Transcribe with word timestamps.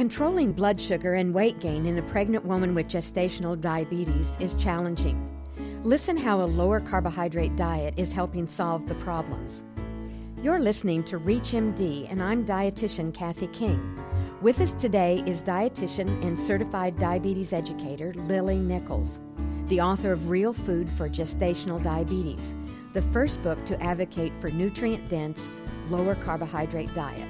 Controlling 0.00 0.52
blood 0.52 0.80
sugar 0.80 1.16
and 1.16 1.34
weight 1.34 1.60
gain 1.60 1.84
in 1.84 1.98
a 1.98 2.02
pregnant 2.04 2.42
woman 2.42 2.74
with 2.74 2.88
gestational 2.88 3.60
diabetes 3.60 4.38
is 4.40 4.54
challenging. 4.54 5.30
Listen 5.82 6.16
how 6.16 6.40
a 6.40 6.44
lower 6.44 6.80
carbohydrate 6.80 7.54
diet 7.54 7.92
is 7.98 8.10
helping 8.10 8.46
solve 8.46 8.88
the 8.88 8.94
problems. 8.94 9.62
You're 10.42 10.58
listening 10.58 11.04
to 11.04 11.20
ReachMD, 11.20 12.10
and 12.10 12.22
I'm 12.22 12.46
dietitian 12.46 13.12
Kathy 13.12 13.48
King. 13.48 14.02
With 14.40 14.62
us 14.62 14.74
today 14.74 15.22
is 15.26 15.44
dietitian 15.44 16.24
and 16.24 16.38
certified 16.38 16.98
diabetes 16.98 17.52
educator 17.52 18.14
Lily 18.14 18.58
Nichols, 18.58 19.20
the 19.66 19.82
author 19.82 20.12
of 20.12 20.30
Real 20.30 20.54
Food 20.54 20.88
for 20.88 21.10
Gestational 21.10 21.82
Diabetes, 21.82 22.56
the 22.94 23.02
first 23.02 23.42
book 23.42 23.62
to 23.66 23.78
advocate 23.82 24.32
for 24.40 24.48
nutrient 24.48 25.10
dense, 25.10 25.50
lower 25.90 26.14
carbohydrate 26.14 26.94
diet. 26.94 27.28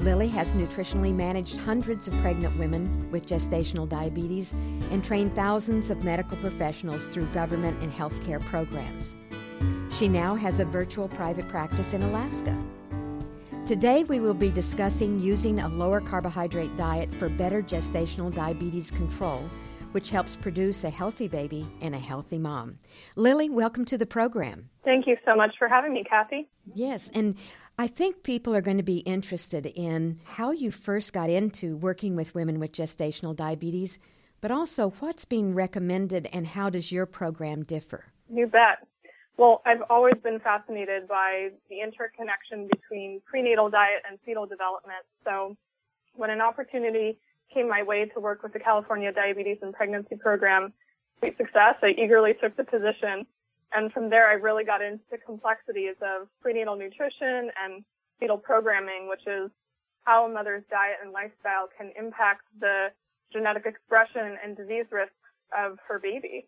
Lily 0.00 0.28
has 0.28 0.54
nutritionally 0.54 1.14
managed 1.14 1.58
hundreds 1.58 2.08
of 2.08 2.18
pregnant 2.18 2.58
women 2.58 3.10
with 3.10 3.26
gestational 3.26 3.88
diabetes 3.88 4.52
and 4.90 5.02
trained 5.02 5.34
thousands 5.34 5.90
of 5.90 6.04
medical 6.04 6.36
professionals 6.38 7.06
through 7.06 7.26
government 7.26 7.80
and 7.82 7.92
healthcare 7.92 8.40
programs. 8.44 9.14
She 9.90 10.08
now 10.08 10.34
has 10.34 10.60
a 10.60 10.64
virtual 10.64 11.08
private 11.08 11.48
practice 11.48 11.94
in 11.94 12.02
Alaska. 12.02 12.56
Today, 13.64 14.04
we 14.04 14.20
will 14.20 14.34
be 14.34 14.50
discussing 14.50 15.20
using 15.20 15.60
a 15.60 15.68
lower 15.68 16.00
carbohydrate 16.00 16.76
diet 16.76 17.14
for 17.14 17.30
better 17.30 17.62
gestational 17.62 18.34
diabetes 18.34 18.90
control, 18.90 19.48
which 19.94 20.10
helps 20.10 20.36
produce 20.36 20.82
a 20.82 20.90
healthy 20.90 21.28
baby 21.28 21.64
and 21.80 21.94
a 21.94 21.98
healthy 21.98 22.36
mom. 22.36 22.74
Lily, 23.14 23.48
welcome 23.48 23.84
to 23.84 23.96
the 23.96 24.04
program. 24.04 24.68
Thank 24.84 25.06
you 25.06 25.16
so 25.24 25.36
much 25.36 25.54
for 25.56 25.68
having 25.68 25.92
me, 25.92 26.02
Kathy. 26.02 26.48
Yes, 26.74 27.12
and 27.14 27.36
I 27.78 27.86
think 27.86 28.24
people 28.24 28.56
are 28.56 28.60
going 28.60 28.78
to 28.78 28.82
be 28.82 28.98
interested 28.98 29.66
in 29.66 30.18
how 30.24 30.50
you 30.50 30.72
first 30.72 31.12
got 31.12 31.30
into 31.30 31.76
working 31.76 32.16
with 32.16 32.34
women 32.34 32.58
with 32.58 32.72
gestational 32.72 33.36
diabetes, 33.36 34.00
but 34.40 34.50
also 34.50 34.90
what's 34.98 35.24
being 35.24 35.54
recommended 35.54 36.28
and 36.32 36.48
how 36.48 36.70
does 36.70 36.90
your 36.90 37.06
program 37.06 37.62
differ? 37.62 38.06
You 38.28 38.48
bet. 38.48 38.86
Well, 39.36 39.62
I've 39.64 39.82
always 39.88 40.14
been 40.24 40.40
fascinated 40.40 41.06
by 41.06 41.50
the 41.70 41.80
interconnection 41.80 42.68
between 42.68 43.20
prenatal 43.24 43.70
diet 43.70 44.02
and 44.08 44.18
fetal 44.24 44.46
development. 44.46 45.04
So 45.24 45.56
when 46.16 46.30
an 46.30 46.40
opportunity 46.40 47.18
came 47.54 47.68
my 47.68 47.82
way 47.82 48.06
to 48.06 48.20
work 48.20 48.42
with 48.42 48.52
the 48.52 48.58
California 48.58 49.12
Diabetes 49.12 49.58
and 49.62 49.72
Pregnancy 49.72 50.16
Program, 50.16 50.72
Sweet 51.20 51.36
Success, 51.38 51.76
I 51.82 51.94
eagerly 51.96 52.34
took 52.42 52.56
the 52.56 52.64
position. 52.64 53.24
And 53.72 53.92
from 53.92 54.10
there, 54.10 54.28
I 54.28 54.34
really 54.34 54.64
got 54.64 54.82
into 54.82 55.02
the 55.10 55.18
complexities 55.18 55.94
of 56.02 56.28
prenatal 56.42 56.76
nutrition 56.76 57.50
and 57.62 57.84
fetal 58.20 58.38
programming, 58.38 59.08
which 59.08 59.26
is 59.26 59.50
how 60.02 60.26
a 60.26 60.28
mother's 60.28 60.64
diet 60.70 60.98
and 61.02 61.12
lifestyle 61.12 61.68
can 61.78 61.92
impact 61.98 62.42
the 62.60 62.88
genetic 63.32 63.64
expression 63.66 64.36
and 64.42 64.56
disease 64.56 64.86
risks 64.90 65.14
of 65.56 65.78
her 65.88 65.98
baby. 65.98 66.46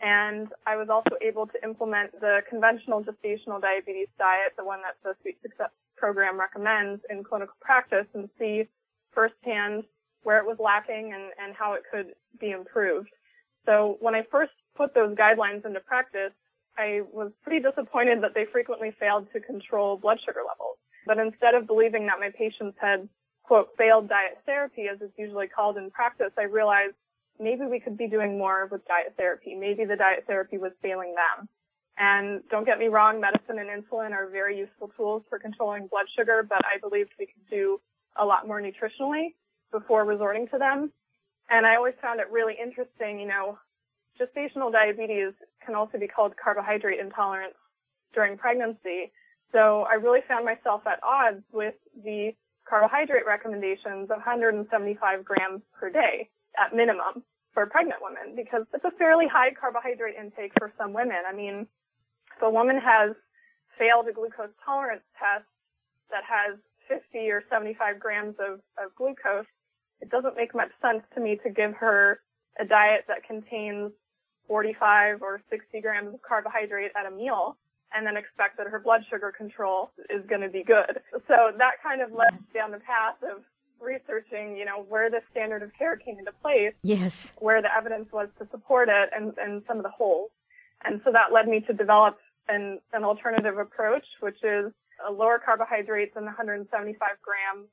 And 0.00 0.48
I 0.66 0.76
was 0.76 0.88
also 0.90 1.16
able 1.22 1.46
to 1.46 1.58
implement 1.64 2.12
the 2.20 2.40
conventional 2.48 3.02
gestational 3.02 3.60
diabetes 3.60 4.08
diet, 4.18 4.54
the 4.56 4.64
one 4.64 4.80
that 4.82 4.94
the 5.02 5.14
Sweet 5.22 5.38
Success 5.42 5.70
program 5.96 6.38
recommends 6.38 7.02
in 7.10 7.24
clinical 7.24 7.56
practice 7.60 8.06
and 8.14 8.28
see 8.38 8.68
firsthand 9.12 9.82
where 10.22 10.38
it 10.38 10.46
was 10.46 10.56
lacking 10.58 11.12
and, 11.14 11.32
and 11.42 11.54
how 11.56 11.74
it 11.74 11.82
could 11.90 12.14
be 12.40 12.50
improved. 12.50 13.10
So 13.66 13.96
when 14.00 14.14
I 14.14 14.22
first 14.30 14.52
put 14.76 14.94
those 14.94 15.16
guidelines 15.16 15.64
into 15.66 15.80
practice, 15.80 16.32
I 16.76 17.02
was 17.12 17.32
pretty 17.42 17.60
disappointed 17.60 18.22
that 18.22 18.34
they 18.34 18.46
frequently 18.50 18.92
failed 18.98 19.26
to 19.32 19.40
control 19.40 19.96
blood 19.96 20.18
sugar 20.24 20.40
levels. 20.46 20.78
But 21.06 21.18
instead 21.18 21.54
of 21.54 21.66
believing 21.66 22.06
that 22.06 22.20
my 22.20 22.30
patients 22.36 22.76
had, 22.80 23.08
quote, 23.42 23.68
failed 23.76 24.08
diet 24.08 24.38
therapy, 24.46 24.86
as 24.92 24.98
it's 25.00 25.18
usually 25.18 25.48
called 25.48 25.76
in 25.76 25.90
practice, 25.90 26.32
I 26.38 26.44
realized 26.44 26.94
maybe 27.40 27.64
we 27.64 27.80
could 27.80 27.96
be 27.96 28.08
doing 28.08 28.38
more 28.38 28.68
with 28.70 28.86
diet 28.86 29.14
therapy. 29.16 29.54
Maybe 29.54 29.84
the 29.84 29.96
diet 29.96 30.24
therapy 30.26 30.58
was 30.58 30.72
failing 30.82 31.14
them. 31.14 31.48
And 31.98 32.42
don't 32.48 32.64
get 32.64 32.78
me 32.78 32.86
wrong, 32.86 33.20
medicine 33.20 33.58
and 33.58 33.68
insulin 33.68 34.12
are 34.12 34.28
very 34.30 34.56
useful 34.56 34.92
tools 34.96 35.24
for 35.28 35.38
controlling 35.38 35.88
blood 35.88 36.06
sugar, 36.16 36.46
but 36.48 36.60
I 36.64 36.78
believed 36.78 37.10
we 37.18 37.26
could 37.26 37.50
do 37.50 37.80
a 38.16 38.24
lot 38.24 38.46
more 38.46 38.60
nutritionally 38.60 39.34
before 39.72 40.04
resorting 40.04 40.48
to 40.48 40.58
them. 40.58 40.92
And 41.50 41.66
I 41.66 41.76
always 41.76 41.94
found 42.00 42.20
it 42.20 42.30
really 42.30 42.54
interesting, 42.60 43.20
you 43.20 43.26
know, 43.26 43.58
gestational 44.20 44.72
diabetes 44.72 45.32
can 45.64 45.74
also 45.74 45.98
be 45.98 46.08
called 46.08 46.34
carbohydrate 46.42 47.00
intolerance 47.00 47.54
during 48.14 48.36
pregnancy. 48.36 49.12
So 49.52 49.86
I 49.88 49.94
really 49.94 50.20
found 50.28 50.44
myself 50.44 50.82
at 50.86 51.00
odds 51.02 51.42
with 51.52 51.74
the 52.04 52.32
carbohydrate 52.68 53.24
recommendations 53.26 54.10
of 54.10 54.18
175 54.20 55.24
grams 55.24 55.62
per 55.78 55.90
day 55.90 56.28
at 56.58 56.76
minimum 56.76 57.24
for 57.54 57.64
pregnant 57.66 58.00
women 58.02 58.36
because 58.36 58.66
it's 58.74 58.84
a 58.84 58.90
fairly 58.98 59.26
high 59.26 59.52
carbohydrate 59.58 60.16
intake 60.20 60.52
for 60.58 60.72
some 60.76 60.92
women. 60.92 61.24
I 61.26 61.34
mean, 61.34 61.66
if 62.36 62.42
a 62.42 62.50
woman 62.50 62.76
has 62.76 63.16
failed 63.78 64.06
a 64.08 64.12
glucose 64.12 64.52
tolerance 64.64 65.06
test 65.18 65.48
that 66.10 66.24
has 66.28 66.58
50 66.88 67.30
or 67.30 67.42
75 67.50 67.98
grams 67.98 68.34
of, 68.38 68.60
of 68.76 68.94
glucose, 68.96 69.48
it 70.00 70.10
doesn't 70.10 70.36
make 70.36 70.54
much 70.54 70.70
sense 70.80 71.02
to 71.14 71.20
me 71.20 71.38
to 71.42 71.50
give 71.50 71.74
her 71.74 72.20
a 72.60 72.64
diet 72.64 73.04
that 73.08 73.24
contains 73.26 73.92
45 74.46 75.22
or 75.22 75.40
60 75.50 75.80
grams 75.80 76.14
of 76.14 76.22
carbohydrate 76.22 76.92
at 76.98 77.10
a 77.10 77.14
meal 77.14 77.56
and 77.94 78.06
then 78.06 78.16
expect 78.16 78.58
that 78.58 78.66
her 78.66 78.78
blood 78.78 79.02
sugar 79.08 79.32
control 79.36 79.90
is 80.10 80.24
going 80.28 80.40
to 80.40 80.48
be 80.48 80.62
good. 80.62 81.00
So 81.26 81.52
that 81.56 81.82
kind 81.82 82.02
of 82.02 82.12
led 82.12 82.36
down 82.52 82.70
the 82.70 82.80
path 82.80 83.16
of 83.22 83.42
researching, 83.80 84.56
you 84.56 84.64
know, 84.64 84.84
where 84.88 85.10
the 85.10 85.20
standard 85.30 85.62
of 85.62 85.70
care 85.78 85.96
came 85.96 86.18
into 86.18 86.32
place. 86.42 86.74
Yes. 86.82 87.32
Where 87.38 87.62
the 87.62 87.68
evidence 87.74 88.08
was 88.12 88.28
to 88.38 88.48
support 88.50 88.88
it 88.88 89.10
and, 89.14 89.32
and 89.38 89.62
some 89.66 89.78
of 89.78 89.84
the 89.84 89.90
holes. 89.90 90.30
And 90.84 91.00
so 91.04 91.12
that 91.12 91.32
led 91.32 91.48
me 91.48 91.60
to 91.66 91.72
develop 91.72 92.18
an, 92.48 92.78
an 92.92 93.04
alternative 93.04 93.58
approach, 93.58 94.04
which 94.20 94.38
is 94.42 94.72
a 95.06 95.12
lower 95.12 95.40
carbohydrates 95.42 96.14
than 96.14 96.24
175 96.24 96.98
grams 97.22 97.68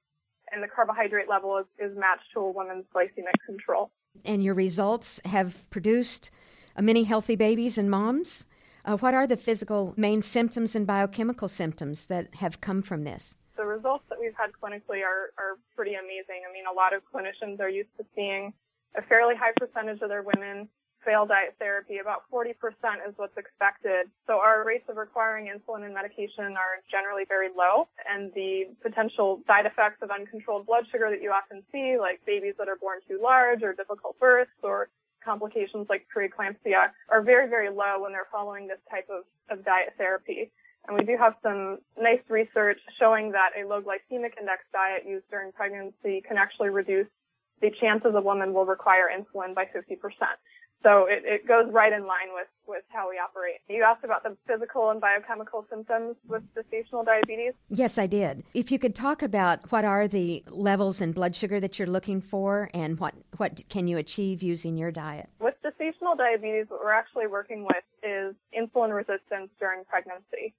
and 0.56 0.64
the 0.64 0.68
carbohydrate 0.68 1.30
level 1.30 1.58
is, 1.58 1.66
is 1.78 1.96
matched 1.98 2.32
to 2.34 2.40
a 2.40 2.50
woman's 2.50 2.86
glycemic 2.96 3.36
control. 3.46 3.92
And 4.24 4.44
your 4.44 4.54
results 4.54 5.20
have 5.26 5.70
produced 5.70 6.32
many 6.80 7.04
healthy 7.04 7.36
babies 7.36 7.78
and 7.78 7.92
moms. 7.92 8.48
Uh, 8.86 8.98
what 8.98 9.14
are 9.14 9.28
the 9.28 9.38
physical 9.38 9.94
main 9.98 10.22
symptoms 10.22 10.76
and 10.76 10.88
biochemical 10.88 11.50
symptoms 11.50 12.08
that 12.08 12.34
have 12.36 12.62
come 12.62 12.82
from 12.82 13.04
this? 13.04 13.36
The 13.58 13.66
results 13.66 14.06
that 14.10 14.20
we've 14.20 14.36
had 14.38 14.52
clinically 14.52 15.02
are, 15.04 15.32
are 15.38 15.58
pretty 15.76 15.94
amazing. 15.94 16.44
I 16.50 16.54
mean, 16.54 16.64
a 16.72 16.74
lot 16.74 16.94
of 16.94 17.02
clinicians 17.14 17.60
are 17.60 17.70
used 17.70 17.90
to 17.98 18.06
seeing 18.16 18.54
a 18.98 19.02
fairly 19.02 19.36
high 19.36 19.52
percentage 19.58 20.02
of 20.02 20.10
their 20.10 20.24
women 20.24 20.70
fail 21.06 21.26
diet 21.26 21.56
therapy. 21.60 22.00
About 22.00 22.24
40% 22.34 22.52
is 23.08 23.14
what's 23.16 23.38
expected. 23.38 24.10
So 24.28 24.40
our 24.40 24.66
rates 24.66 24.86
of 24.90 24.98
requiring 24.98 25.48
insulin 25.48 25.86
and 25.86 25.94
medication 25.94 26.58
are 26.58 26.82
generally 26.90 27.24
very 27.30 27.50
low. 27.56 27.88
And 28.10 28.34
the 28.34 28.74
potential 28.82 29.42
side 29.48 29.66
effects 29.66 30.02
of 30.02 30.10
uncontrolled 30.10 30.66
blood 30.66 30.86
sugar 30.92 31.10
that 31.10 31.22
you 31.22 31.32
often 31.32 31.64
see, 31.72 31.98
like 32.00 32.26
babies 32.26 32.56
that 32.58 32.68
are 32.68 32.76
born 32.78 33.00
too 33.08 33.20
large 33.22 33.64
or 33.64 33.74
difficult 33.74 34.20
births 34.20 34.58
or 34.64 34.90
complications 35.24 35.88
like 35.90 36.06
preeclampsia 36.10 36.90
are 37.10 37.22
very, 37.22 37.50
very 37.50 37.70
low 37.70 38.02
when 38.02 38.12
they're 38.12 38.30
following 38.32 38.68
this 38.68 38.82
type 38.90 39.08
of, 39.10 39.24
of 39.50 39.64
diet 39.64 39.94
therapy. 39.98 40.52
And 40.88 40.98
we 40.98 41.04
do 41.04 41.18
have 41.18 41.34
some 41.42 41.80
nice 42.00 42.22
research 42.30 42.80
showing 43.00 43.32
that 43.32 43.52
a 43.60 43.68
low 43.68 43.82
glycemic 43.82 44.38
index 44.40 44.62
diet 44.72 45.04
used 45.08 45.26
during 45.32 45.52
pregnancy 45.52 46.22
can 46.28 46.38
actually 46.38 46.70
reduce 46.70 47.08
the 47.62 47.72
chances 47.82 48.12
a 48.14 48.22
woman 48.22 48.54
will 48.54 48.66
require 48.66 49.10
insulin 49.10 49.56
by 49.56 49.66
50%. 49.66 49.98
So 50.86 51.08
it, 51.10 51.24
it 51.26 51.48
goes 51.48 51.66
right 51.72 51.92
in 51.92 52.02
line 52.02 52.30
with, 52.36 52.46
with 52.68 52.84
how 52.90 53.10
we 53.10 53.16
operate. 53.18 53.56
You 53.68 53.82
asked 53.82 54.04
about 54.04 54.22
the 54.22 54.38
physical 54.46 54.92
and 54.92 55.02
biochemical 55.02 55.66
symptoms 55.68 56.16
with 56.28 56.44
gestational 56.56 57.04
diabetes? 57.04 57.54
Yes, 57.70 57.98
I 57.98 58.06
did. 58.06 58.44
If 58.54 58.72
you 58.72 58.78
could 58.78 58.94
talk 58.94 59.24
about 59.24 59.72
what 59.72 59.84
are 59.84 60.08
the 60.08 60.44
levels 60.48 61.02
in 61.02 61.12
blood 61.12 61.36
sugar 61.36 61.60
that 61.60 61.80
you're 61.80 61.88
looking 61.88 62.22
for 62.22 62.70
and 62.72 63.00
what, 63.00 63.16
what 63.38 63.68
can 63.68 63.88
you 63.88 63.98
achieve 63.98 64.44
using 64.44 64.78
your 64.78 64.92
diet? 64.92 65.28
With 65.40 65.56
gestational 65.66 66.16
diabetes, 66.16 66.68
what 66.68 66.82
we're 66.84 66.94
actually 66.94 67.26
working 67.26 67.64
with 67.64 67.84
is 68.04 68.36
insulin 68.56 68.96
resistance 68.96 69.50
during 69.60 69.86
pregnancy. 69.86 70.54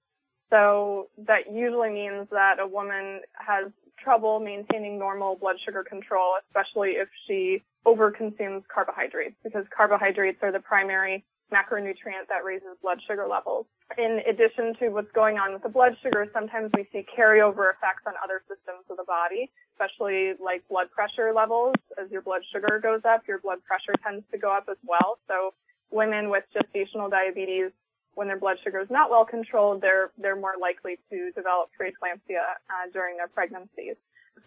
So 0.51 1.09
that 1.19 1.53
usually 1.53 1.91
means 1.91 2.27
that 2.33 2.59
a 2.59 2.67
woman 2.67 3.21
has 3.35 3.71
trouble 4.03 4.41
maintaining 4.41 4.99
normal 4.99 5.37
blood 5.37 5.57
sugar 5.65 5.85
control, 5.85 6.35
especially 6.49 6.91
if 6.91 7.09
she 7.29 7.63
overconsumes 7.87 8.63
carbohydrates, 8.73 9.37
because 9.45 9.65
carbohydrates 9.75 10.39
are 10.43 10.53
the 10.53 10.61
primary 10.61 11.25
macronutrient 11.53 12.27
that 12.29 12.43
raises 12.45 12.75
blood 12.83 12.99
sugar 13.07 13.27
levels. 13.31 13.67
In 13.97 14.19
addition 14.29 14.75
to 14.81 14.89
what's 14.89 15.11
going 15.13 15.39
on 15.39 15.53
with 15.53 15.63
the 15.63 15.69
blood 15.69 15.95
sugar, 16.03 16.27
sometimes 16.35 16.73
we 16.75 16.89
see 16.93 17.07
carryover 17.07 17.71
effects 17.71 18.03
on 18.07 18.15
other 18.23 18.43
systems 18.49 18.83
of 18.91 18.97
the 18.97 19.05
body, 19.05 19.51
especially 19.75 20.35
like 20.43 20.67
blood 20.69 20.91
pressure 20.91 21.33
levels. 21.33 21.75
As 22.03 22.11
your 22.11 22.23
blood 22.23 22.43
sugar 22.53 22.81
goes 22.83 23.03
up, 23.07 23.23
your 23.29 23.39
blood 23.39 23.59
pressure 23.63 23.95
tends 24.03 24.25
to 24.33 24.39
go 24.39 24.51
up 24.51 24.67
as 24.69 24.77
well. 24.83 25.19
So 25.29 25.55
women 25.91 26.31
with 26.31 26.43
gestational 26.51 27.09
diabetes, 27.09 27.71
when 28.15 28.27
their 28.27 28.41
blood 28.41 28.57
sugar 28.65 28.81
is 28.81 28.91
not 28.91 29.11
well 29.11 29.25
controlled, 29.25 29.83
they're 29.83 30.11
they're 30.19 30.35
more 30.35 30.55
likely 30.61 30.99
to 31.11 31.31
develop 31.37 31.71
preeclampsia 31.79 32.43
uh, 32.43 32.91
during 32.93 33.17
their 33.19 33.29
pregnancies. 33.29 33.95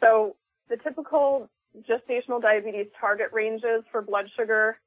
So 0.02 0.36
the 0.70 0.76
typical 0.78 1.50
gestational 1.78 2.42
diabetes 2.42 2.88
target 3.00 3.30
ranges 3.32 3.84
for 3.92 4.02
blood 4.02 4.26
sugar, 4.36 4.80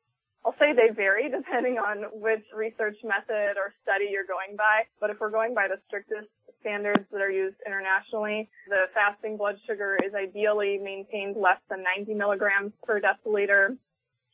I'll 0.44 0.55
say 0.58 0.75
they 0.75 0.93
vary 0.94 1.31
depending 1.37 1.79
on 1.79 2.05
which 2.20 2.44
research 2.55 2.96
method 3.05 3.56
or 3.56 3.73
study 3.82 4.11
you're 4.11 4.26
going 4.26 4.56
by. 4.56 4.84
But 5.00 5.11
if 5.11 5.20
we're 5.20 5.31
going 5.31 5.55
by 5.55 5.69
the 5.69 5.79
strictest 5.87 6.29
standards 6.61 7.05
that 7.11 7.20
are 7.20 7.31
used 7.31 7.56
internationally, 7.67 8.49
the 8.69 8.90
fasting 8.94 9.37
blood 9.37 9.56
sugar 9.67 9.99
is 10.05 10.14
ideally 10.14 10.79
maintained 10.82 11.37
less 11.37 11.58
than 11.69 11.82
90 11.82 12.14
milligrams 12.14 12.73
per 12.85 13.00
deciliter. 13.00 13.76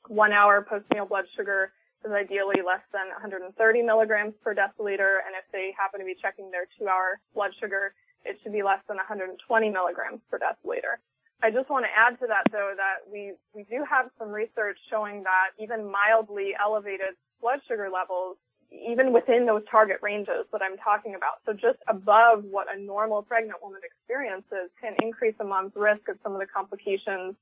One 0.09 0.33
hour 0.33 0.65
postnatal 0.65 1.09
blood 1.09 1.25
sugar 1.37 1.73
is 2.05 2.13
ideally 2.13 2.63
less 2.65 2.85
than 2.93 3.09
130 3.09 3.53
milligrams 3.83 4.35
per 4.43 4.55
deciliter. 4.55 5.21
And 5.25 5.37
if 5.37 5.45
they 5.53 5.75
happen 5.77 6.01
to 6.01 6.07
be 6.07 6.17
checking 6.21 6.51
their 6.51 6.67
two 6.79 6.89
hour 6.89 7.21
blood 7.35 7.53
sugar, 7.61 7.93
it 8.25 8.39
should 8.43 8.53
be 8.53 8.63
less 8.63 8.81
than 8.89 8.97
120 8.97 9.37
milligrams 9.71 10.21
per 10.31 10.39
deciliter. 10.39 11.01
I 11.43 11.51
just 11.51 11.71
want 11.71 11.85
to 11.85 11.93
add 11.95 12.19
to 12.21 12.27
that 12.27 12.51
though 12.51 12.73
that 12.77 13.11
we, 13.11 13.35
we 13.55 13.63
do 13.65 13.85
have 13.89 14.11
some 14.19 14.31
research 14.31 14.79
showing 14.91 15.23
that 15.23 15.55
even 15.63 15.91
mildly 15.91 16.55
elevated 16.59 17.15
blood 17.41 17.61
sugar 17.69 17.89
levels, 17.93 18.37
even 18.73 19.13
within 19.13 19.47
those 19.47 19.63
target 19.71 19.99
ranges 20.03 20.45
that 20.53 20.61
I'm 20.63 20.77
talking 20.79 21.15
about, 21.15 21.41
so 21.47 21.53
just 21.53 21.79
above 21.87 22.45
what 22.45 22.67
a 22.75 22.79
normal 22.79 23.23
pregnant 23.23 23.63
woman 23.63 23.81
experiences 23.85 24.71
can 24.81 24.95
increase 25.01 25.35
a 25.41 25.45
mom's 25.45 25.73
risk 25.77 26.09
of 26.09 26.19
some 26.23 26.33
of 26.33 26.41
the 26.41 26.47
complications 26.47 27.35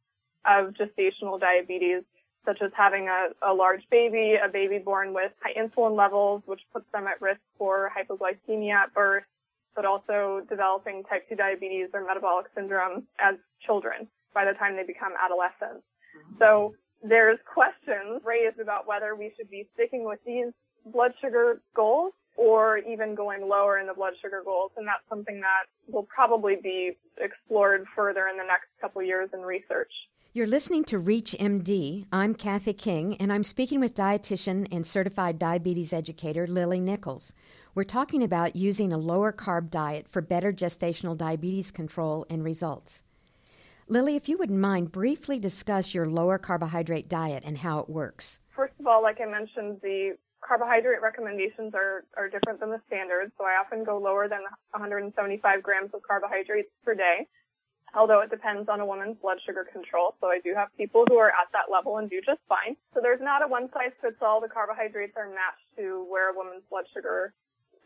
of 0.45 0.75
gestational 0.75 1.41
diabetes, 1.41 2.03
such 2.45 2.63
as 2.63 2.71
having 2.77 3.09
a, 3.09 3.29
a 3.43 3.53
large 3.53 3.83
baby, 3.91 4.37
a 4.43 4.49
baby 4.49 4.79
born 4.79 5.15
with 5.15 5.33
high 5.43 5.55
insulin 5.55 5.97
levels, 5.97 6.43
which 6.47 6.61
puts 6.73 6.87
them 6.93 7.07
at 7.07 7.21
risk 7.21 7.41
for 7.59 7.91
hypoglycemia 7.97 8.75
at 8.75 8.95
birth, 8.95 9.25
but 9.77 9.85
also 9.85 10.41
developing 10.49 11.05
type 11.05 11.29
2 11.29 11.37
diabetes 11.37 11.89
or 11.93 12.05
metabolic 12.05 12.47
syndrome 12.55 13.07
as 13.21 13.37
children 13.65 14.09
by 14.35 14.45
the 14.45 14.57
time 14.59 14.75
they 14.75 14.83
become 14.83 15.13
adolescents. 15.23 15.85
Mm-hmm. 16.17 16.39
So 16.39 16.75
there's 17.03 17.39
questions 17.45 18.23
raised 18.25 18.59
about 18.59 18.89
whether 18.89 19.15
we 19.15 19.33
should 19.37 19.51
be 19.51 19.69
sticking 19.75 20.05
with 20.05 20.19
these 20.27 20.53
blood 20.87 21.13
sugar 21.21 21.61
goals 21.75 22.13
or 22.37 22.79
even 22.79 23.15
going 23.15 23.49
lower 23.49 23.79
in 23.79 23.87
the 23.87 23.95
blood 23.95 24.15
sugar 24.21 24.43
goals. 24.45 24.73
And 24.77 24.87
that's 24.87 25.07
something 25.09 25.41
that 25.41 25.93
will 25.93 26.07
probably 26.15 26.57
be 26.63 26.97
explored 27.19 27.85
further 27.95 28.29
in 28.29 28.37
the 28.37 28.45
next 28.45 28.67
couple 28.81 29.03
years 29.03 29.29
in 29.33 29.41
research. 29.41 29.93
You're 30.33 30.47
listening 30.47 30.85
to 30.85 30.99
Reach 30.99 31.35
MD. 31.41 32.05
I'm 32.13 32.35
Kathy 32.35 32.75
King, 32.75 33.17
and 33.17 33.33
I'm 33.33 33.43
speaking 33.43 33.81
with 33.81 33.95
dietitian 33.95 34.69
and 34.71 34.85
certified 34.85 35.39
diabetes 35.39 35.95
educator 35.95 36.47
Lily 36.47 36.79
Nichols. 36.79 37.33
We're 37.77 37.85
talking 37.85 38.23
about 38.23 38.57
using 38.57 38.91
a 38.91 38.97
lower 38.97 39.35
carb 39.35 39.69
diet 39.69 40.09
for 40.09 40.23
better 40.23 40.51
gestational 40.51 41.15
diabetes 41.15 41.71
control 41.71 42.25
and 42.31 42.43
results. 42.43 43.03
Lily, 43.87 44.17
if 44.17 44.31
you 44.31 44.39
wouldn't 44.39 44.59
mind, 44.59 44.91
briefly 44.91 45.39
discuss 45.39 45.93
your 45.93 46.07
lower 46.07 46.39
carbohydrate 46.39 47.07
diet 47.07 47.43
and 47.45 47.59
how 47.59 47.81
it 47.81 47.91
works. 47.91 48.41
First 48.49 48.73
of 48.81 48.87
all, 48.87 49.03
like 49.03 49.21
I 49.21 49.27
mentioned, 49.31 49.81
the 49.83 50.17
carbohydrate 50.41 51.03
recommendations 51.03 51.75
are, 51.75 52.07
are 52.17 52.31
different 52.31 52.61
than 52.61 52.71
the 52.71 52.81
standards, 52.87 53.33
so 53.37 53.45
I 53.45 53.61
often 53.61 53.85
go 53.85 53.99
lower 53.99 54.27
than 54.27 54.41
175 54.71 55.63
grams 55.63 55.91
of 55.93 56.01
carbohydrates 56.01 56.71
per 56.83 56.95
day 56.95 57.29
although 57.95 58.21
it 58.21 58.29
depends 58.29 58.69
on 58.69 58.81
a 58.81 58.85
woman's 58.85 59.17
blood 59.23 59.39
sugar 59.47 59.65
control. 59.73 60.15
So 60.21 60.27
I 60.27 60.39
do 60.45 60.53
have 60.55 60.69
people 60.77 61.05
who 61.09 61.17
are 61.17 61.31
at 61.31 61.49
that 61.53 61.73
level 61.73 61.97
and 61.97 62.11
do 62.11 62.21
just 62.21 62.41
fine. 62.47 62.77
So 62.93 63.01
there's 63.01 63.23
not 63.23 63.43
a 63.43 63.49
one 63.49 63.71
size 63.73 63.97
fits 64.03 64.21
all. 64.21 64.41
The 64.41 64.53
carbohydrates 64.53 65.17
are 65.17 65.29
matched 65.29 65.65
to 65.79 66.05
where 66.11 66.31
a 66.31 66.37
woman's 66.37 66.63
blood 66.69 66.85
sugar 66.93 67.33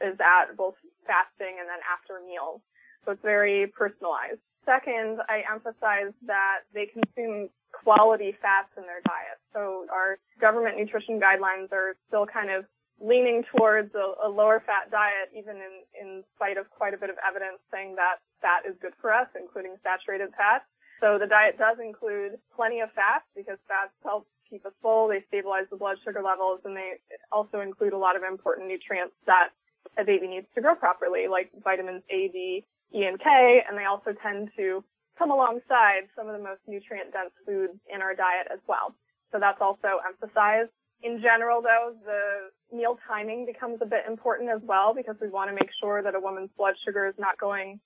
is 0.01 0.17
at, 0.21 0.57
both 0.57 0.75
fasting 1.07 1.61
and 1.61 1.69
then 1.69 1.81
after 1.85 2.21
meals. 2.25 2.61
So 3.05 3.13
it's 3.13 3.23
very 3.23 3.69
personalized. 3.73 4.41
Second, 4.65 5.21
I 5.29 5.43
emphasize 5.49 6.13
that 6.27 6.69
they 6.75 6.87
consume 6.87 7.49
quality 7.73 8.37
fats 8.43 8.69
in 8.77 8.85
their 8.85 9.01
diet. 9.07 9.41
So 9.55 9.87
our 9.89 10.19
government 10.41 10.77
nutrition 10.77 11.19
guidelines 11.21 11.73
are 11.73 11.97
still 12.09 12.27
kind 12.27 12.51
of 12.51 12.65
leaning 13.01 13.43
towards 13.57 13.95
a, 13.95 14.29
a, 14.29 14.29
lower 14.29 14.61
fat 14.61 14.93
diet, 14.93 15.33
even 15.33 15.57
in, 15.57 15.75
in 15.97 16.25
spite 16.37 16.59
of 16.61 16.69
quite 16.69 16.93
a 16.93 17.01
bit 17.01 17.09
of 17.09 17.17
evidence 17.25 17.57
saying 17.73 17.97
that 17.97 18.21
fat 18.45 18.69
is 18.69 18.77
good 18.83 18.93
for 19.01 19.09
us, 19.09 19.27
including 19.33 19.73
saturated 19.81 20.29
fats. 20.37 20.69
So 21.01 21.17
the 21.17 21.27
diet 21.27 21.57
does 21.57 21.81
include 21.81 22.37
plenty 22.55 22.85
of 22.85 22.93
fats 22.93 23.25
because 23.33 23.57
fats 23.65 23.97
help 24.05 24.29
keep 24.45 24.67
us 24.67 24.77
full. 24.83 25.09
They 25.09 25.25
stabilize 25.29 25.65
the 25.73 25.81
blood 25.81 25.97
sugar 26.05 26.21
levels 26.21 26.61
and 26.69 26.77
they 26.77 27.01
also 27.33 27.65
include 27.65 27.95
a 27.95 27.99
lot 27.99 28.17
of 28.17 28.23
important 28.23 28.69
nutrients 28.69 29.17
that 29.25 29.57
a 29.99 30.05
baby 30.05 30.29
needs 30.29 30.47
to 30.55 30.61
grow 30.61 30.75
properly, 30.75 31.27
like 31.29 31.51
vitamins 31.63 32.03
A, 32.11 32.29
D, 32.29 32.65
E, 32.95 33.05
and 33.05 33.19
K. 33.19 33.63
And 33.69 33.77
they 33.79 33.85
also 33.85 34.13
tend 34.23 34.51
to 34.57 34.85
come 35.19 35.31
alongside 35.31 36.09
some 36.17 36.29
of 36.29 36.37
the 36.37 36.43
most 36.43 36.61
nutrient 36.67 37.13
dense 37.13 37.35
foods 37.45 37.79
in 37.93 38.01
our 38.01 38.15
diet 38.15 38.49
as 38.53 38.61
well. 38.67 38.95
So 39.33 39.39
that's 39.39 39.61
also 39.61 40.01
emphasized. 40.07 40.71
In 41.03 41.21
general, 41.21 41.63
though, 41.63 41.95
the 42.05 42.51
meal 42.77 42.99
timing 43.09 43.47
becomes 43.47 43.79
a 43.81 43.87
bit 43.87 44.05
important 44.09 44.51
as 44.51 44.61
well 44.63 44.93
because 44.95 45.17
we 45.21 45.29
want 45.29 45.49
to 45.49 45.55
make 45.55 45.71
sure 45.81 46.03
that 46.03 46.15
a 46.15 46.21
woman's 46.21 46.51
blood 46.57 46.75
sugar 46.85 47.07
is 47.07 47.15
not 47.19 47.39
going 47.39 47.81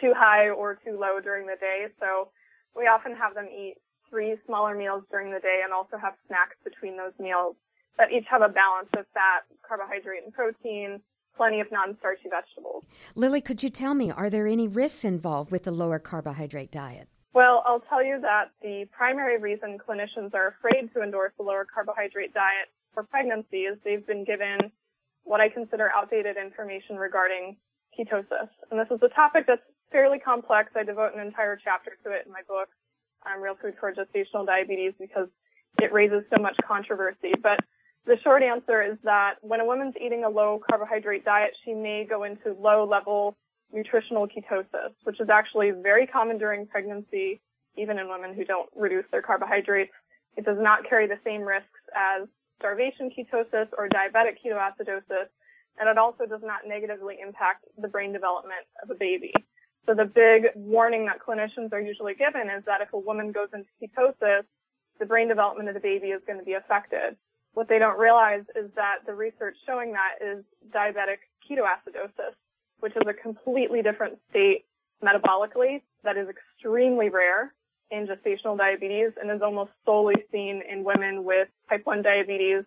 too 0.00 0.12
high 0.14 0.50
or 0.50 0.78
too 0.84 0.98
low 0.98 1.20
during 1.20 1.46
the 1.46 1.56
day. 1.58 1.86
So 1.98 2.30
we 2.76 2.84
often 2.84 3.16
have 3.16 3.34
them 3.34 3.48
eat 3.50 3.76
three 4.10 4.36
smaller 4.46 4.76
meals 4.76 5.02
during 5.10 5.32
the 5.32 5.40
day 5.40 5.62
and 5.64 5.72
also 5.72 5.96
have 5.96 6.14
snacks 6.28 6.56
between 6.62 6.96
those 6.96 7.16
meals 7.18 7.56
that 7.98 8.12
each 8.12 8.26
have 8.30 8.42
a 8.42 8.48
balance 8.48 8.88
of 8.96 9.06
fat, 9.14 9.48
carbohydrate, 9.66 10.22
and 10.24 10.32
protein, 10.32 11.00
plenty 11.36 11.60
of 11.60 11.70
non-starchy 11.70 12.28
vegetables. 12.28 12.84
Lily, 13.14 13.40
could 13.40 13.62
you 13.62 13.70
tell 13.70 13.94
me, 13.94 14.10
are 14.10 14.30
there 14.30 14.46
any 14.46 14.68
risks 14.68 15.04
involved 15.04 15.50
with 15.50 15.64
the 15.64 15.70
lower 15.70 15.98
carbohydrate 15.98 16.72
diet? 16.72 17.08
Well, 17.34 17.62
I'll 17.66 17.80
tell 17.80 18.02
you 18.02 18.18
that 18.22 18.52
the 18.62 18.86
primary 18.90 19.38
reason 19.38 19.78
clinicians 19.78 20.32
are 20.32 20.56
afraid 20.56 20.92
to 20.94 21.02
endorse 21.02 21.32
a 21.38 21.42
lower 21.42 21.66
carbohydrate 21.66 22.32
diet 22.32 22.72
for 22.94 23.02
pregnancy 23.02 23.68
is 23.68 23.76
they've 23.84 24.06
been 24.06 24.24
given 24.24 24.72
what 25.24 25.40
I 25.40 25.48
consider 25.50 25.90
outdated 25.94 26.36
information 26.38 26.96
regarding 26.96 27.56
ketosis. 27.92 28.48
And 28.70 28.80
this 28.80 28.88
is 28.90 29.02
a 29.02 29.12
topic 29.14 29.44
that's 29.46 29.60
fairly 29.92 30.18
complex. 30.18 30.70
I 30.74 30.82
devote 30.82 31.14
an 31.14 31.20
entire 31.20 31.58
chapter 31.62 31.92
to 32.04 32.10
it 32.12 32.24
in 32.24 32.32
my 32.32 32.40
book, 32.48 32.68
um, 33.26 33.42
Real 33.42 33.56
Food 33.60 33.74
for 33.78 33.92
Gestational 33.92 34.46
Diabetes, 34.46 34.94
because 34.98 35.28
it 35.82 35.92
raises 35.92 36.22
so 36.34 36.40
much 36.40 36.56
controversy. 36.66 37.32
But 37.42 37.60
the 38.06 38.16
short 38.22 38.42
answer 38.42 38.82
is 38.82 38.96
that 39.02 39.34
when 39.40 39.60
a 39.60 39.64
woman's 39.64 39.94
eating 40.00 40.24
a 40.24 40.28
low 40.28 40.60
carbohydrate 40.70 41.24
diet, 41.24 41.50
she 41.64 41.74
may 41.74 42.06
go 42.08 42.22
into 42.22 42.56
low 42.58 42.86
level 42.88 43.36
nutritional 43.72 44.28
ketosis, 44.28 44.94
which 45.02 45.20
is 45.20 45.28
actually 45.28 45.72
very 45.72 46.06
common 46.06 46.38
during 46.38 46.66
pregnancy, 46.66 47.40
even 47.76 47.98
in 47.98 48.08
women 48.08 48.32
who 48.32 48.44
don't 48.44 48.68
reduce 48.76 49.04
their 49.10 49.22
carbohydrates. 49.22 49.92
It 50.36 50.44
does 50.44 50.58
not 50.60 50.88
carry 50.88 51.08
the 51.08 51.18
same 51.24 51.42
risks 51.42 51.80
as 51.96 52.28
starvation 52.58 53.10
ketosis 53.10 53.68
or 53.76 53.88
diabetic 53.88 54.36
ketoacidosis, 54.44 55.28
and 55.78 55.88
it 55.88 55.98
also 55.98 56.26
does 56.26 56.42
not 56.42 56.60
negatively 56.66 57.16
impact 57.20 57.64
the 57.76 57.88
brain 57.88 58.12
development 58.12 58.64
of 58.82 58.90
a 58.90 58.94
baby. 58.94 59.32
So 59.84 59.94
the 59.94 60.04
big 60.04 60.46
warning 60.54 61.06
that 61.06 61.18
clinicians 61.20 61.72
are 61.72 61.80
usually 61.80 62.14
given 62.14 62.50
is 62.50 62.64
that 62.66 62.80
if 62.80 62.92
a 62.92 62.98
woman 62.98 63.32
goes 63.32 63.48
into 63.52 63.68
ketosis, 63.82 64.44
the 64.98 65.06
brain 65.06 65.28
development 65.28 65.68
of 65.68 65.74
the 65.74 65.80
baby 65.80 66.08
is 66.08 66.22
going 66.26 66.38
to 66.38 66.44
be 66.44 66.54
affected. 66.54 67.16
What 67.56 67.70
they 67.70 67.78
don't 67.78 67.98
realize 67.98 68.44
is 68.54 68.70
that 68.76 68.96
the 69.06 69.14
research 69.14 69.56
showing 69.66 69.92
that 69.92 70.22
is 70.22 70.44
diabetic 70.74 71.24
ketoacidosis, 71.48 72.36
which 72.80 72.92
is 72.94 73.02
a 73.08 73.14
completely 73.14 73.80
different 73.80 74.18
state 74.28 74.66
metabolically 75.02 75.80
that 76.04 76.18
is 76.18 76.28
extremely 76.28 77.08
rare 77.08 77.54
in 77.90 78.06
gestational 78.06 78.58
diabetes 78.58 79.12
and 79.18 79.30
is 79.30 79.40
almost 79.40 79.70
solely 79.86 80.16
seen 80.30 80.60
in 80.70 80.84
women 80.84 81.24
with 81.24 81.48
type 81.70 81.80
1 81.86 82.02
diabetes 82.02 82.64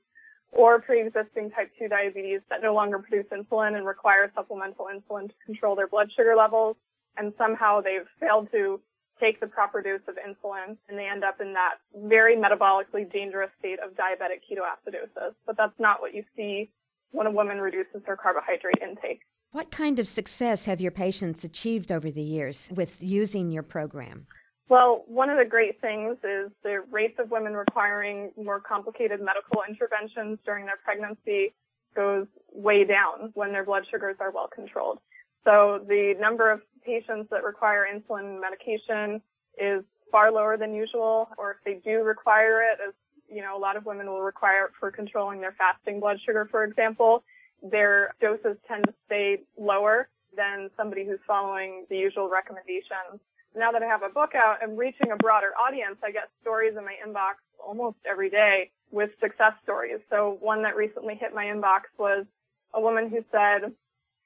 or 0.52 0.82
pre-existing 0.82 1.52
type 1.52 1.70
2 1.78 1.88
diabetes 1.88 2.42
that 2.50 2.64
no 2.64 2.74
longer 2.74 2.98
produce 2.98 3.28
insulin 3.32 3.76
and 3.76 3.86
require 3.86 4.32
supplemental 4.34 4.88
insulin 4.92 5.28
to 5.28 5.36
control 5.46 5.76
their 5.76 5.88
blood 5.88 6.10
sugar 6.18 6.36
levels. 6.36 6.76
And 7.16 7.32
somehow 7.38 7.82
they've 7.82 8.08
failed 8.20 8.48
to 8.54 8.82
take 9.20 9.40
the 9.40 9.48
proper 9.48 9.82
dose 9.82 10.02
of 10.08 10.16
insulin 10.16 10.78
and 10.88 10.98
they 10.98 11.08
end 11.08 11.24
up 11.24 11.42
in 11.42 11.54
that 11.54 11.76
very 11.96 12.36
metabolically 12.36 13.12
dangerous 13.12 13.50
state 13.60 13.80
of 13.84 13.92
diabetic 13.92 14.42
ketoacidosis. 14.50 15.34
But 15.46 15.58
that's 15.58 15.78
not 15.80 16.02
what 16.02 16.14
you 16.14 16.24
see 16.36 16.70
when 17.12 17.28
a 17.28 17.32
woman 17.32 17.60
reduces 17.60 18.02
her 18.06 18.16
carbohydrate 18.16 18.80
intake. 18.82 19.22
What 19.52 19.72
kind 19.72 19.98
of 19.98 20.08
success 20.08 20.66
have 20.66 20.80
your 20.80 20.92
patients 20.92 21.44
achieved 21.44 21.92
over 21.92 22.12
the 22.12 22.22
years 22.22 22.72
with 22.76 23.02
using 23.02 23.52
your 23.52 23.64
program? 23.64 24.28
Well, 24.70 25.04
one 25.08 25.32
of 25.32 25.40
the 25.40 25.50
great 25.50 25.82
things 25.82 26.18
is 26.24 26.52
the 26.64 26.84
rates 26.92 27.16
of 27.18 27.32
women 27.32 27.54
requiring 27.54 28.32
more 28.38 28.60
complicated 28.60 29.20
medical 29.20 29.64
interventions 29.68 30.38
during 30.46 30.66
their 30.68 30.78
pregnancy 30.86 31.56
goes 31.96 32.28
way 32.54 32.84
down 32.84 33.32
when 33.34 33.52
their 33.52 33.66
blood 33.66 33.84
sugars 33.90 34.18
are 34.20 34.30
well 34.30 34.48
controlled. 34.54 35.00
So 35.46 35.82
the 35.88 36.16
number 36.20 36.52
of 36.52 36.62
patients 36.86 37.30
that 37.32 37.44
require 37.44 37.86
insulin 37.86 38.40
medication 38.40 39.22
is 39.58 39.84
far 40.12 40.32
lower 40.32 40.58
than 40.58 40.74
usual, 40.74 41.30
or 41.38 41.52
if 41.52 41.58
they 41.66 41.80
do 41.90 42.04
require 42.04 42.62
it, 42.62 42.80
as 42.86 42.94
you 43.30 43.42
know, 43.42 43.56
a 43.56 43.60
lot 43.60 43.78
of 43.78 43.86
women 43.86 44.08
will 44.08 44.22
require 44.22 44.66
it 44.66 44.72
for 44.80 44.92
controlling 44.92 45.40
their 45.40 45.56
fasting 45.58 46.00
blood 46.00 46.18
sugar, 46.26 46.48
for 46.50 46.64
example, 46.64 47.24
their 47.62 48.14
doses 48.22 48.58
tend 48.68 48.86
to 48.86 48.94
stay 49.06 49.42
lower 49.58 50.10
than 50.36 50.70
somebody 50.78 51.06
who's 51.06 51.20
following 51.28 51.86
the 51.90 51.98
usual 51.98 52.30
recommendations. 52.30 53.20
now 53.56 53.72
that 53.72 53.82
I 53.82 53.88
have 53.88 54.04
a 54.04 54.10
book 54.10 54.36
out, 54.36 54.58
I'm 54.62 54.76
reaching 54.76 55.12
a 55.12 55.18
broader 55.18 55.52
audience. 55.60 55.98
I 56.04 56.12
get 56.12 56.30
stories 56.42 56.76
in 56.78 56.86
my 56.86 56.96
inbox 57.06 57.42
almost 57.60 57.98
every 58.10 58.30
day 58.30 58.70
with 58.92 59.10
success 59.20 59.54
stories. 59.64 60.00
So 60.10 60.38
one 60.40 60.62
that 60.64 60.76
recently 60.76 61.16
hit 61.16 61.34
my 61.34 61.46
inbox 61.46 61.82
was 61.98 62.26
a 62.74 62.80
woman 62.80 63.10
who 63.10 63.24
said 63.32 63.74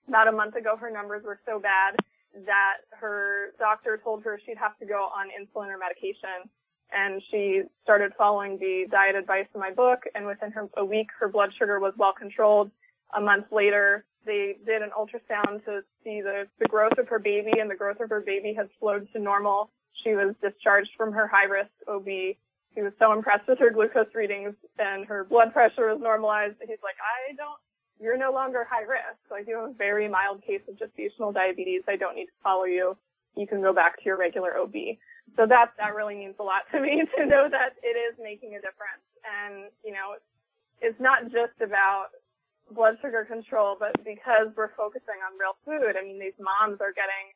about 0.07 0.27
a 0.27 0.31
month 0.31 0.55
ago 0.55 0.75
her 0.77 0.91
numbers 0.91 1.24
were 1.24 1.39
so 1.45 1.60
bad 1.60 1.95
that 2.45 2.77
her 2.89 3.53
doctor 3.60 4.00
told 4.03 4.24
her 4.24 4.39
she'd 4.45 4.57
have 4.57 4.77
to 4.79 4.86
go 4.86 5.10
on 5.15 5.27
insulin 5.29 5.67
or 5.67 5.77
medication. 5.77 6.50
And 6.91 7.22
she 7.31 7.63
started 7.83 8.12
following 8.17 8.57
the 8.60 8.86
diet 8.91 9.15
advice 9.15 9.48
in 9.53 9.60
my 9.60 9.72
book 9.72 10.01
and 10.13 10.25
within 10.25 10.51
her, 10.51 10.69
a 10.77 10.86
week 10.86 11.07
her 11.19 11.27
blood 11.27 11.50
sugar 11.57 11.79
was 11.79 11.93
well 11.98 12.13
controlled. 12.13 12.72
A 13.15 13.22
month 13.22 13.45
later, 13.51 14.05
they 14.25 14.55
did 14.65 14.81
an 14.81 14.89
ultrasound 14.98 15.65
to 15.65 15.81
see 16.03 16.22
the, 16.22 16.48
the 16.60 16.65
growth 16.65 16.98
of 16.98 17.07
her 17.10 17.19
baby 17.19 17.51
and 17.60 17.69
the 17.69 17.75
growth 17.75 18.00
of 18.00 18.10
her 18.10 18.22
baby 18.22 18.53
had 18.55 18.69
slowed 18.79 19.07
to 19.13 19.19
normal. 19.19 19.69
She 20.03 20.13
was 20.13 20.36
discharged 20.41 20.91
from 20.98 21.13
her 21.13 21.27
high 21.27 21.45
risk 21.45 21.72
OB. 21.88 22.05
He 22.05 22.81
was 22.81 22.93
so 23.00 23.13
impressed 23.13 23.48
with 23.48 23.60
her 23.60 23.69
glucose 23.69 24.13
readings 24.15 24.55
and 24.79 25.05
her 25.05 25.24
blood 25.24 25.53
pressure 25.53 25.93
was 25.93 26.00
normalized. 26.01 26.55
He's 26.62 26.81
like, 26.81 26.98
I 27.01 27.36
don't, 27.36 27.60
you're 28.00 28.17
no 28.17 28.31
longer 28.31 28.67
high 28.69 28.83
risk. 28.83 29.19
Like 29.29 29.47
you 29.47 29.57
have 29.57 29.71
a 29.71 29.73
very 29.73 30.07
mild 30.07 30.43
case 30.43 30.62
of 30.67 30.75
gestational 30.75 31.33
diabetes. 31.33 31.83
I 31.88 31.95
don't 31.95 32.15
need 32.15 32.25
to 32.27 32.39
follow 32.43 32.65
you. 32.65 32.97
You 33.35 33.47
can 33.47 33.62
go 33.62 33.73
back 33.73 33.97
to 33.97 34.03
your 34.05 34.17
regular 34.17 34.57
OB. 34.57 34.75
So 35.35 35.47
that, 35.47 35.73
that 35.77 35.95
really 35.95 36.15
means 36.15 36.35
a 36.39 36.43
lot 36.43 36.69
to 36.71 36.81
me 36.81 37.03
to 37.17 37.25
know 37.25 37.47
that 37.50 37.75
it 37.81 37.95
is 37.97 38.13
making 38.21 38.55
a 38.55 38.62
difference. 38.62 39.05
And, 39.23 39.71
you 39.83 39.93
know, 39.93 40.19
it's 40.81 41.00
not 41.00 41.31
just 41.31 41.57
about 41.63 42.13
blood 42.71 42.95
sugar 43.01 43.25
control, 43.25 43.75
but 43.79 43.93
because 44.03 44.51
we're 44.55 44.73
focusing 44.75 45.19
on 45.23 45.39
real 45.39 45.57
food, 45.65 45.95
I 45.97 46.03
mean, 46.03 46.19
these 46.19 46.38
moms 46.38 46.81
are 46.81 46.93
getting 46.93 47.33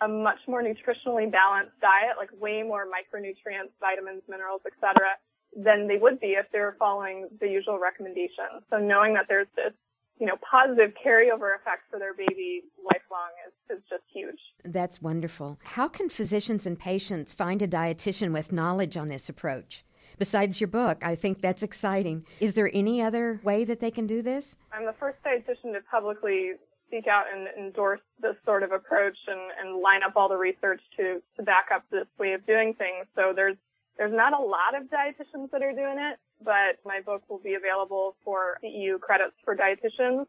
a 0.00 0.08
much 0.08 0.40
more 0.48 0.62
nutritionally 0.62 1.30
balanced 1.30 1.76
diet, 1.80 2.16
like 2.16 2.30
way 2.40 2.62
more 2.62 2.86
micronutrients, 2.88 3.72
vitamins, 3.80 4.22
minerals, 4.28 4.62
etc., 4.64 5.16
than 5.56 5.88
they 5.88 5.98
would 5.98 6.20
be 6.20 6.38
if 6.38 6.46
they 6.52 6.60
were 6.60 6.76
following 6.78 7.28
the 7.40 7.48
usual 7.48 7.78
recommendations. 7.78 8.64
So 8.70 8.78
knowing 8.78 9.14
that 9.14 9.26
there's 9.28 9.50
this, 9.56 9.74
you 10.20 10.26
know, 10.26 10.36
positive 10.48 10.92
carryover 11.04 11.56
effect 11.56 11.82
for 11.90 11.98
their 11.98 12.14
baby 12.14 12.62
lifelong 12.84 13.30
is, 13.48 13.78
is 13.78 13.82
just 13.88 14.02
huge. 14.12 14.38
That's 14.64 15.00
wonderful. 15.00 15.58
How 15.64 15.88
can 15.88 16.10
physicians 16.10 16.66
and 16.66 16.78
patients 16.78 17.32
find 17.32 17.62
a 17.62 17.68
dietitian 17.68 18.32
with 18.32 18.52
knowledge 18.52 18.96
on 18.96 19.08
this 19.08 19.28
approach? 19.28 19.84
besides 20.18 20.60
your 20.60 20.68
book. 20.68 21.02
I 21.02 21.14
think 21.14 21.40
that's 21.40 21.62
exciting. 21.62 22.26
Is 22.40 22.54
there 22.54 22.70
any 22.74 23.00
other 23.00 23.40
way 23.42 23.64
that 23.64 23.80
they 23.80 23.90
can 23.90 24.06
do 24.06 24.20
this? 24.20 24.56
I'm 24.72 24.84
the 24.84 24.92
first 25.00 25.16
dietitian 25.24 25.72
to 25.72 25.80
publicly 25.90 26.52
seek 26.90 27.06
out 27.06 27.24
and 27.32 27.48
endorse 27.56 28.00
this 28.20 28.34
sort 28.44 28.62
of 28.62 28.72
approach 28.72 29.16
and, 29.26 29.40
and 29.60 29.80
line 29.80 30.02
up 30.06 30.16
all 30.16 30.28
the 30.28 30.36
research 30.36 30.82
to, 30.98 31.22
to 31.36 31.42
back 31.42 31.68
up 31.72 31.84
this 31.90 32.06
way 32.18 32.32
of 32.32 32.44
doing 32.46 32.74
things. 32.74 33.06
So 33.14 33.32
there's 33.34 33.56
there's 33.96 34.14
not 34.14 34.32
a 34.32 34.42
lot 34.42 34.74
of 34.74 34.88
dietitians 34.88 35.50
that 35.52 35.62
are 35.62 35.72
doing 35.72 35.98
it, 35.98 36.18
but 36.44 36.78
my 36.84 37.00
book 37.00 37.22
will 37.28 37.38
be 37.38 37.54
available 37.54 38.16
for 38.24 38.58
CEU 38.62 39.00
credits 39.00 39.34
for 39.44 39.56
dietitians. 39.56 40.26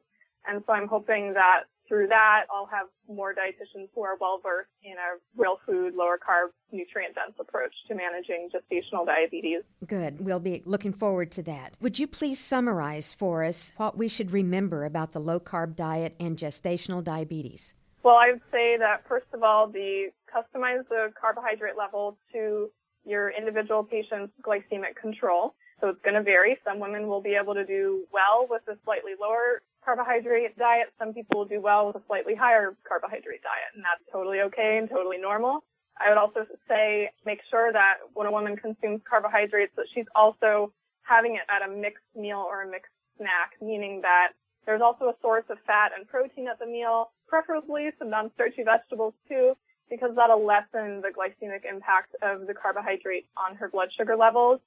And 0.47 0.63
so 0.65 0.73
I'm 0.73 0.87
hoping 0.87 1.33
that 1.33 1.63
through 1.87 2.07
that, 2.07 2.45
I'll 2.49 2.67
have 2.67 2.87
more 3.09 3.33
dietitians 3.33 3.89
who 3.93 4.03
are 4.03 4.15
well 4.19 4.39
versed 4.41 4.69
in 4.81 4.93
a 4.93 5.19
real 5.35 5.59
food, 5.65 5.93
lower 5.93 6.17
carb, 6.17 6.51
nutrient 6.71 7.15
dense 7.15 7.33
approach 7.37 7.73
to 7.89 7.95
managing 7.95 8.49
gestational 8.49 9.05
diabetes. 9.05 9.63
Good. 9.85 10.23
We'll 10.23 10.39
be 10.39 10.63
looking 10.65 10.93
forward 10.93 11.31
to 11.33 11.43
that. 11.43 11.75
Would 11.81 11.99
you 11.99 12.07
please 12.07 12.39
summarize 12.39 13.13
for 13.13 13.43
us 13.43 13.73
what 13.75 13.97
we 13.97 14.07
should 14.07 14.31
remember 14.31 14.85
about 14.85 15.11
the 15.11 15.19
low 15.19 15.39
carb 15.41 15.75
diet 15.75 16.15
and 16.17 16.37
gestational 16.37 17.03
diabetes? 17.03 17.75
Well, 18.03 18.15
I 18.15 18.31
would 18.31 18.41
say 18.51 18.77
that 18.77 19.05
first 19.07 19.27
of 19.33 19.43
all, 19.43 19.67
the 19.67 20.11
customize 20.33 20.87
the 20.89 21.09
uh, 21.09 21.19
carbohydrate 21.19 21.77
level 21.77 22.17
to 22.31 22.71
your 23.05 23.31
individual 23.31 23.83
patient's 23.83 24.33
glycemic 24.41 24.95
control. 24.99 25.55
So 25.81 25.89
it's 25.89 26.01
going 26.05 26.13
to 26.13 26.21
vary. 26.21 26.57
Some 26.63 26.79
women 26.79 27.07
will 27.07 27.21
be 27.21 27.33
able 27.33 27.55
to 27.55 27.65
do 27.65 28.05
well 28.13 28.45
with 28.47 28.61
a 28.69 28.77
slightly 28.85 29.13
lower 29.19 29.61
carbohydrate 29.83 30.55
diet. 30.57 30.93
Some 30.99 31.13
people 31.13 31.39
will 31.39 31.49
do 31.49 31.59
well 31.59 31.87
with 31.87 31.95
a 31.95 32.05
slightly 32.05 32.35
higher 32.35 32.77
carbohydrate 32.87 33.41
diet, 33.41 33.73
and 33.73 33.83
that's 33.83 34.05
totally 34.13 34.41
okay 34.41 34.77
and 34.77 34.87
totally 34.87 35.17
normal. 35.17 35.65
I 35.99 36.09
would 36.09 36.17
also 36.17 36.45
say 36.69 37.09
make 37.25 37.41
sure 37.49 37.73
that 37.73 37.97
when 38.13 38.27
a 38.27 38.31
woman 38.31 38.55
consumes 38.57 39.01
carbohydrates 39.09 39.73
that 39.75 39.89
she's 39.93 40.05
also 40.15 40.71
having 41.01 41.35
it 41.35 41.49
at 41.49 41.67
a 41.67 41.71
mixed 41.71 42.05
meal 42.15 42.45
or 42.45 42.61
a 42.61 42.69
mixed 42.69 42.93
snack, 43.17 43.57
meaning 43.61 44.01
that 44.01 44.33
there's 44.65 44.81
also 44.81 45.05
a 45.05 45.15
source 45.21 45.45
of 45.49 45.57
fat 45.65 45.91
and 45.97 46.07
protein 46.07 46.47
at 46.47 46.59
the 46.59 46.65
meal, 46.65 47.09
preferably 47.27 47.89
some 47.97 48.09
non-starchy 48.09 48.63
vegetables 48.63 49.13
too, 49.27 49.57
because 49.89 50.11
that'll 50.15 50.45
lessen 50.45 51.01
the 51.01 51.09
glycemic 51.09 51.65
impact 51.67 52.15
of 52.21 52.47
the 52.47 52.53
carbohydrate 52.53 53.25
on 53.35 53.55
her 53.57 53.67
blood 53.67 53.89
sugar 53.97 54.15
levels. 54.15 54.61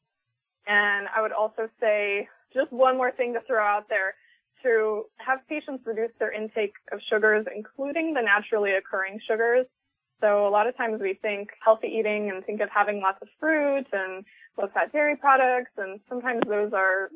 And 0.66 1.08
I 1.14 1.20
would 1.20 1.32
also 1.32 1.68
say 1.80 2.28
just 2.52 2.72
one 2.72 2.96
more 2.96 3.12
thing 3.12 3.34
to 3.34 3.40
throw 3.46 3.62
out 3.62 3.88
there 3.88 4.14
to 4.62 5.04
have 5.18 5.40
patients 5.48 5.84
reduce 5.86 6.12
their 6.18 6.32
intake 6.32 6.72
of 6.90 7.00
sugars, 7.08 7.46
including 7.54 8.14
the 8.14 8.22
naturally 8.22 8.72
occurring 8.72 9.20
sugars. 9.26 9.66
So 10.20 10.48
a 10.48 10.50
lot 10.50 10.66
of 10.66 10.76
times 10.76 11.00
we 11.02 11.18
think 11.20 11.50
healthy 11.62 11.88
eating 11.88 12.30
and 12.30 12.44
think 12.44 12.60
of 12.60 12.70
having 12.70 13.00
lots 13.00 13.18
of 13.20 13.28
fruit 13.38 13.86
and 13.92 14.24
low 14.56 14.68
fat 14.72 14.92
dairy 14.92 15.16
products 15.16 15.72
and 15.76 15.98
sometimes 16.08 16.40
those 16.48 16.72
are 16.72 17.10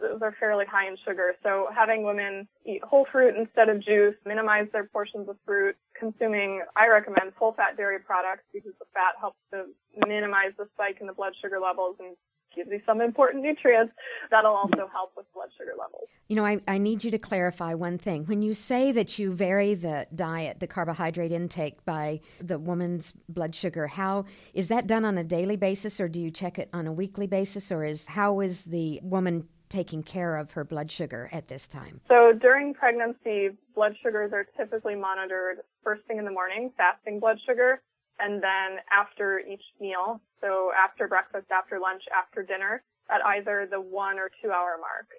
those 0.00 0.20
are 0.20 0.34
fairly 0.38 0.66
high 0.66 0.88
in 0.88 0.96
sugar. 1.06 1.34
So 1.42 1.68
having 1.74 2.02
women 2.02 2.48
eat 2.66 2.82
whole 2.82 3.06
fruit 3.10 3.36
instead 3.36 3.68
of 3.68 3.80
juice, 3.80 4.16
minimize 4.26 4.66
their 4.72 4.84
portions 4.84 5.28
of 5.28 5.36
fruit, 5.46 5.76
consuming 5.98 6.62
I 6.76 6.88
recommend 6.88 7.32
full 7.38 7.52
fat 7.52 7.76
dairy 7.76 8.00
products 8.00 8.42
because 8.52 8.72
the 8.80 8.86
fat 8.92 9.14
helps 9.18 9.38
to 9.52 9.66
minimize 10.06 10.52
the 10.58 10.66
spike 10.74 10.98
in 11.00 11.06
the 11.06 11.14
blood 11.14 11.32
sugar 11.40 11.60
levels 11.60 11.96
and 12.00 12.16
gives 12.54 12.70
you 12.70 12.80
some 12.86 13.00
important 13.00 13.42
nutrients 13.42 13.92
that'll 14.30 14.54
also 14.54 14.88
help 14.92 15.12
with 15.16 15.26
blood 15.34 15.48
sugar 15.56 15.72
levels. 15.78 16.08
You 16.28 16.36
know, 16.36 16.44
I, 16.44 16.60
I 16.66 16.78
need 16.78 17.04
you 17.04 17.10
to 17.10 17.18
clarify 17.18 17.74
one 17.74 17.98
thing. 17.98 18.24
When 18.26 18.42
you 18.42 18.54
say 18.54 18.92
that 18.92 19.18
you 19.18 19.32
vary 19.32 19.74
the 19.74 20.06
diet, 20.14 20.60
the 20.60 20.66
carbohydrate 20.66 21.32
intake 21.32 21.84
by 21.84 22.20
the 22.40 22.58
woman's 22.58 23.12
blood 23.28 23.54
sugar, 23.54 23.86
how 23.86 24.24
is 24.54 24.68
that 24.68 24.86
done 24.86 25.04
on 25.04 25.18
a 25.18 25.24
daily 25.24 25.56
basis 25.56 26.00
or 26.00 26.08
do 26.08 26.20
you 26.20 26.30
check 26.30 26.58
it 26.58 26.68
on 26.72 26.86
a 26.86 26.92
weekly 26.92 27.26
basis 27.26 27.70
or 27.70 27.84
is 27.84 28.06
how 28.06 28.40
is 28.40 28.64
the 28.64 29.00
woman 29.02 29.48
taking 29.68 30.02
care 30.02 30.36
of 30.36 30.52
her 30.52 30.64
blood 30.64 30.90
sugar 30.90 31.30
at 31.32 31.48
this 31.48 31.66
time? 31.66 32.00
So 32.08 32.32
during 32.32 32.74
pregnancy, 32.74 33.50
blood 33.74 33.94
sugars 34.02 34.32
are 34.32 34.46
typically 34.56 34.94
monitored 34.94 35.58
first 35.82 36.02
thing 36.06 36.18
in 36.18 36.24
the 36.24 36.30
morning, 36.30 36.70
fasting 36.76 37.20
blood 37.20 37.38
sugar 37.46 37.80
and 38.22 38.40
then 38.40 38.78
after 38.92 39.40
each 39.40 39.64
meal, 39.80 40.20
so 40.40 40.70
after 40.78 41.08
breakfast, 41.08 41.46
after 41.50 41.80
lunch, 41.80 42.02
after 42.16 42.42
dinner, 42.42 42.82
at 43.10 43.20
either 43.26 43.66
the 43.68 43.80
one 43.80 44.18
or 44.18 44.30
two 44.40 44.52
hour 44.52 44.78
mark. 44.78 45.10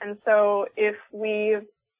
And 0.00 0.16
so 0.24 0.66
if 0.76 0.94
we, 1.12 1.56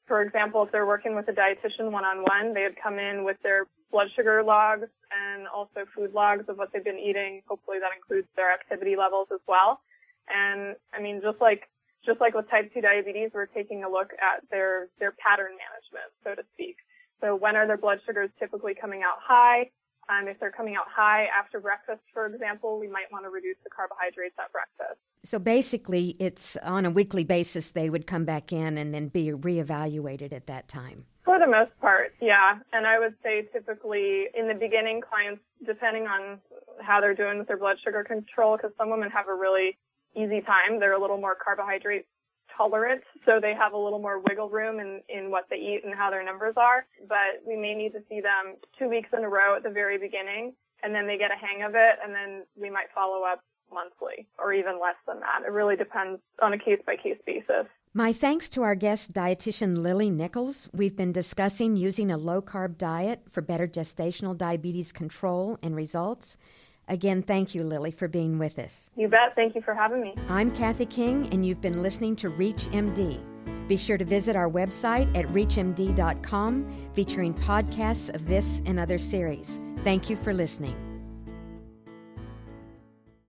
for 0.06 0.22
example, 0.22 0.62
if 0.62 0.70
they're 0.70 0.86
working 0.86 1.16
with 1.16 1.28
a 1.28 1.32
dietitian 1.32 1.90
one 1.90 2.04
on 2.04 2.22
one, 2.22 2.54
they 2.54 2.62
would 2.62 2.80
come 2.80 2.98
in 3.00 3.24
with 3.24 3.36
their 3.42 3.66
blood 3.90 4.08
sugar 4.14 4.42
logs 4.44 4.86
and 5.10 5.48
also 5.48 5.86
food 5.94 6.14
logs 6.14 6.44
of 6.48 6.56
what 6.56 6.72
they've 6.72 6.84
been 6.84 6.98
eating. 6.98 7.42
Hopefully 7.48 7.78
that 7.80 7.90
includes 7.94 8.28
their 8.36 8.52
activity 8.52 8.94
levels 8.96 9.28
as 9.34 9.40
well. 9.48 9.80
And 10.28 10.76
I 10.94 11.02
mean, 11.02 11.20
just 11.20 11.40
like, 11.40 11.68
just 12.06 12.20
like 12.20 12.34
with 12.34 12.48
type 12.48 12.72
2 12.72 12.80
diabetes, 12.80 13.30
we're 13.34 13.46
taking 13.46 13.82
a 13.82 13.90
look 13.90 14.12
at 14.22 14.48
their, 14.50 14.88
their 15.00 15.12
pattern 15.18 15.58
management, 15.58 16.14
so 16.22 16.34
to 16.34 16.46
speak. 16.54 16.76
So 17.20 17.34
when 17.34 17.56
are 17.56 17.66
their 17.66 17.78
blood 17.78 17.98
sugars 18.06 18.30
typically 18.38 18.74
coming 18.74 19.02
out 19.02 19.18
high? 19.18 19.70
Um, 20.08 20.28
if 20.28 20.38
they're 20.38 20.52
coming 20.52 20.76
out 20.76 20.84
high 20.94 21.26
after 21.38 21.60
breakfast, 21.60 22.00
for 22.12 22.26
example, 22.26 22.78
we 22.78 22.88
might 22.88 23.10
want 23.10 23.24
to 23.24 23.30
reduce 23.30 23.56
the 23.64 23.70
carbohydrates 23.70 24.34
at 24.38 24.52
breakfast. 24.52 25.00
So 25.22 25.38
basically, 25.38 26.16
it's 26.20 26.56
on 26.58 26.84
a 26.84 26.90
weekly 26.90 27.24
basis 27.24 27.70
they 27.70 27.88
would 27.88 28.06
come 28.06 28.24
back 28.24 28.52
in 28.52 28.76
and 28.76 28.92
then 28.92 29.08
be 29.08 29.30
reevaluated 29.30 30.32
at 30.32 30.46
that 30.48 30.68
time. 30.68 31.06
For 31.24 31.38
the 31.38 31.46
most 31.46 31.70
part, 31.80 32.12
yeah. 32.20 32.58
And 32.74 32.86
I 32.86 32.98
would 32.98 33.14
say 33.22 33.48
typically 33.52 34.26
in 34.36 34.46
the 34.46 34.54
beginning, 34.54 35.00
clients, 35.00 35.40
depending 35.66 36.06
on 36.06 36.38
how 36.82 37.00
they're 37.00 37.14
doing 37.14 37.38
with 37.38 37.48
their 37.48 37.56
blood 37.56 37.76
sugar 37.82 38.04
control, 38.04 38.58
because 38.58 38.72
some 38.76 38.90
women 38.90 39.10
have 39.10 39.28
a 39.28 39.34
really 39.34 39.78
easy 40.14 40.42
time, 40.42 40.78
they're 40.78 40.92
a 40.92 41.00
little 41.00 41.16
more 41.16 41.34
carbohydrate 41.34 42.06
tolerant, 42.56 43.02
so 43.24 43.38
they 43.40 43.54
have 43.54 43.72
a 43.72 43.78
little 43.78 43.98
more 43.98 44.20
wiggle 44.20 44.48
room 44.48 44.80
in, 44.80 45.00
in 45.08 45.30
what 45.30 45.46
they 45.50 45.56
eat 45.56 45.82
and 45.84 45.94
how 45.94 46.10
their 46.10 46.24
numbers 46.24 46.54
are. 46.56 46.86
But 47.08 47.42
we 47.46 47.56
may 47.56 47.74
need 47.74 47.92
to 47.92 48.02
see 48.08 48.20
them 48.20 48.56
two 48.78 48.88
weeks 48.88 49.08
in 49.16 49.24
a 49.24 49.28
row 49.28 49.56
at 49.56 49.62
the 49.62 49.70
very 49.70 49.98
beginning, 49.98 50.54
and 50.82 50.94
then 50.94 51.06
they 51.06 51.18
get 51.18 51.30
a 51.30 51.38
hang 51.38 51.62
of 51.62 51.74
it, 51.74 51.98
and 52.02 52.14
then 52.14 52.44
we 52.60 52.70
might 52.70 52.88
follow 52.94 53.22
up 53.24 53.42
monthly 53.72 54.26
or 54.38 54.52
even 54.52 54.80
less 54.80 54.96
than 55.06 55.20
that. 55.20 55.42
It 55.46 55.50
really 55.50 55.76
depends 55.76 56.20
on 56.40 56.52
a 56.52 56.58
case 56.58 56.80
by 56.86 56.96
case 56.96 57.18
basis. 57.26 57.66
My 57.92 58.12
thanks 58.12 58.48
to 58.50 58.62
our 58.62 58.74
guest 58.74 59.12
dietitian 59.12 59.78
Lily 59.78 60.10
Nichols. 60.10 60.68
We've 60.72 60.96
been 60.96 61.12
discussing 61.12 61.76
using 61.76 62.10
a 62.10 62.16
low 62.16 62.42
carb 62.42 62.76
diet 62.76 63.22
for 63.30 63.40
better 63.40 63.68
gestational 63.68 64.36
diabetes 64.36 64.92
control 64.92 65.58
and 65.62 65.76
results. 65.76 66.36
Again, 66.88 67.22
thank 67.22 67.54
you, 67.54 67.62
Lily, 67.62 67.90
for 67.90 68.08
being 68.08 68.38
with 68.38 68.58
us. 68.58 68.90
You 68.96 69.08
bet. 69.08 69.34
Thank 69.34 69.54
you 69.54 69.62
for 69.62 69.74
having 69.74 70.02
me. 70.02 70.14
I'm 70.28 70.50
Kathy 70.50 70.86
King, 70.86 71.28
and 71.32 71.46
you've 71.46 71.60
been 71.60 71.82
listening 71.82 72.16
to 72.16 72.30
ReachMD. 72.30 73.68
Be 73.68 73.76
sure 73.76 73.96
to 73.96 74.04
visit 74.04 74.36
our 74.36 74.50
website 74.50 75.14
at 75.16 75.26
reachmd.com 75.28 76.90
featuring 76.92 77.34
podcasts 77.34 78.14
of 78.14 78.26
this 78.28 78.60
and 78.66 78.78
other 78.78 78.98
series. 78.98 79.60
Thank 79.78 80.10
you 80.10 80.16
for 80.16 80.34
listening. 80.34 80.93